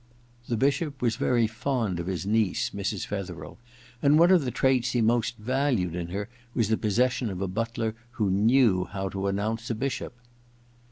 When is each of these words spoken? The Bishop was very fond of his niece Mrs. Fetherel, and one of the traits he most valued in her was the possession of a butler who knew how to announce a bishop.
The 0.47 0.57
Bishop 0.57 0.99
was 0.99 1.15
very 1.15 1.45
fond 1.45 1.99
of 1.99 2.07
his 2.07 2.25
niece 2.25 2.71
Mrs. 2.71 3.05
Fetherel, 3.05 3.59
and 4.01 4.17
one 4.17 4.31
of 4.31 4.43
the 4.43 4.49
traits 4.49 4.93
he 4.93 4.99
most 5.01 5.37
valued 5.37 5.93
in 5.93 6.07
her 6.07 6.27
was 6.55 6.69
the 6.69 6.75
possession 6.77 7.29
of 7.29 7.39
a 7.39 7.47
butler 7.47 7.93
who 8.13 8.31
knew 8.31 8.85
how 8.85 9.09
to 9.09 9.27
announce 9.27 9.69
a 9.69 9.75
bishop. 9.75 10.13